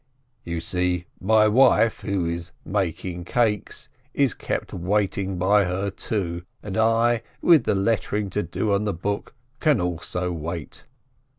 [0.43, 6.41] "You see, my wife, who is making cakes, is kept wait ing by her too,
[6.63, 10.87] and I, with the lettering to do on the book, I also wait."